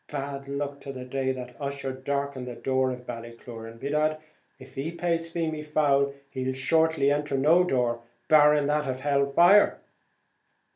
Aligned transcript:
Bad 0.11 0.47
luck 0.47 0.81
to 0.81 0.91
the 0.91 1.05
day 1.05 1.31
that 1.31 1.55
Ussher 1.61 1.91
darkened 1.91 2.47
the 2.47 2.55
door 2.55 2.89
of 2.89 3.05
Ballycloran! 3.05 3.79
By 3.79 3.89
dad, 3.89 4.17
if 4.57 4.73
he 4.73 4.91
plays 4.91 5.29
Feemy 5.29 5.61
foul 5.61 6.15
he'll 6.31 6.53
shortly 6.53 7.11
enter 7.11 7.37
no 7.37 7.63
door, 7.63 8.01
barring 8.27 8.65
that 8.65 8.87
of 8.87 9.01
hell 9.01 9.27
fire!" 9.27 9.79